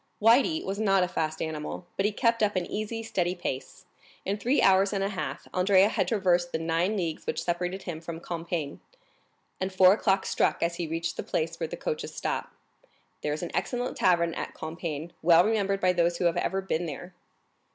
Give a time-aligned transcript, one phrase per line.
[0.19, 3.85] Le Blanc was not a fast animal, but he kept up an easy, steady pace;
[4.25, 8.01] in three hours and a half Andrea had traversed the nine leagues which separated him
[8.01, 8.79] from Compiègne,
[9.59, 12.51] and four o'clock struck as he reached the place where the coaches stop.
[13.21, 16.87] There is an excellent tavern at Compiègne, well remembered by those who have ever been
[16.87, 17.13] there.